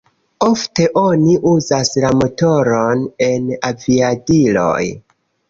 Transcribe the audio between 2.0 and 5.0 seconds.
la motoron en aviadiloj.